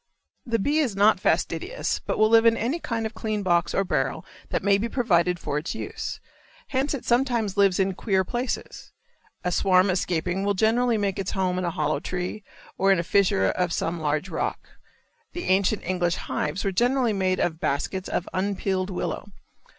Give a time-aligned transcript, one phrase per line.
[0.47, 3.83] The bee is not fastidious, but will live in any kind of clean box or
[3.83, 6.19] barrel that may be provided for its use,
[6.69, 8.93] hence it sometimes lives in queer places.
[9.43, 12.43] A swarm escaping will generally make its home in a hollow tree
[12.79, 14.69] or in a fissure of some large rock.
[15.33, 19.27] The ancient English hives were generally made of baskets of unpeeled willow.